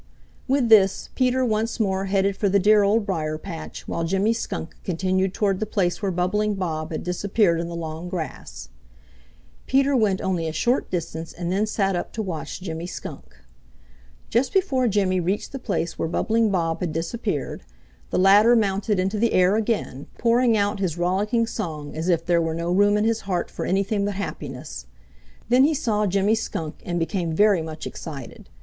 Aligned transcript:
With 0.47 0.69
this, 0.69 1.11
Peter 1.13 1.45
once 1.45 1.79
more 1.79 2.05
headed 2.05 2.35
for 2.35 2.49
the 2.49 2.57
dear 2.57 2.81
Old 2.81 3.05
Briar 3.05 3.37
patch, 3.37 3.87
while 3.87 4.03
Jimmy 4.03 4.33
Skunk 4.33 4.75
continued 4.83 5.31
toward 5.31 5.59
the 5.59 5.67
place 5.67 6.01
where 6.01 6.09
Bubbling 6.09 6.55
Bob 6.55 6.91
had 6.91 7.03
disappeared 7.03 7.59
in 7.59 7.67
the 7.67 7.75
long 7.75 8.09
grass. 8.09 8.69
Peter 9.67 9.95
went 9.95 10.19
only 10.19 10.47
a 10.47 10.51
short 10.53 10.89
distance 10.89 11.33
and 11.33 11.51
then 11.51 11.67
sat 11.67 11.95
up 11.95 12.11
to 12.13 12.23
watch 12.23 12.61
Jimmy 12.61 12.87
Skunk. 12.87 13.41
Just 14.31 14.53
before 14.53 14.87
Jimmy 14.87 15.19
reached 15.19 15.51
the 15.51 15.59
place 15.59 15.99
where 15.99 16.09
Bubbling 16.09 16.49
Bob 16.49 16.79
had 16.79 16.93
disappeared, 16.93 17.61
the 18.09 18.17
latter 18.17 18.55
mounted 18.55 18.97
into 18.97 19.19
the 19.19 19.33
air 19.33 19.55
again, 19.55 20.07
pouring 20.17 20.57
out 20.57 20.79
his 20.79 20.97
rollicking 20.97 21.45
song 21.45 21.95
as 21.95 22.09
if 22.09 22.25
there 22.25 22.41
were 22.41 22.55
no 22.55 22.71
room 22.71 22.97
in 22.97 23.03
his 23.03 23.21
heart 23.29 23.51
for 23.51 23.65
anything 23.67 24.05
but 24.05 24.15
happiness. 24.15 24.87
Then 25.49 25.63
he 25.63 25.75
saw 25.75 26.07
Jimmy 26.07 26.33
Shrunk 26.33 26.81
and 26.83 26.97
became 26.97 27.35
very 27.35 27.61
much 27.61 27.85
excited. 27.85 28.49